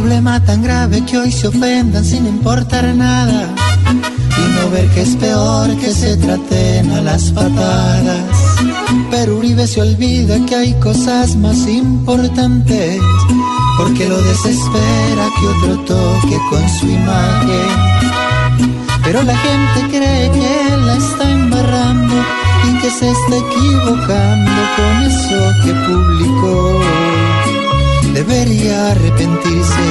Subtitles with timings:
[0.00, 3.52] Problema tan grave que hoy se ofendan sin importar nada
[4.40, 8.22] y no ver que es peor que se traten a las patadas.
[9.10, 13.00] Pero Uribe se olvida que hay cosas más importantes
[13.76, 17.68] porque lo desespera que otro toque con su imagen.
[19.02, 22.14] Pero la gente cree que la está embarrando
[22.68, 26.97] y que se está equivocando con eso que publicó
[28.28, 29.84] debería arrepentirse.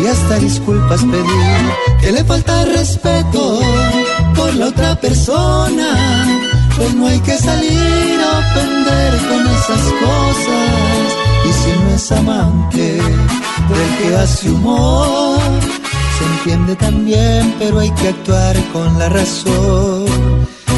[0.00, 1.62] Y hasta disculpas pedir
[2.00, 3.60] que le falta respeto
[4.34, 5.90] por la otra persona.
[6.76, 11.06] Pues no hay que salir a ofender con esas cosas.
[11.48, 12.98] Y si no es amante
[13.68, 15.38] del que hace humor
[16.18, 20.06] se entiende también pero hay que actuar con la razón.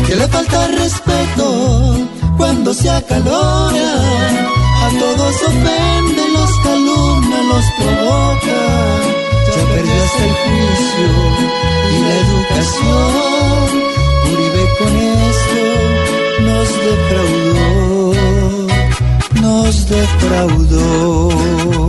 [0.07, 3.93] Que le falta respeto cuando se acalora
[4.87, 6.16] a todos ofende,
[16.87, 18.13] defraudó,
[19.41, 21.86] nos defraudó.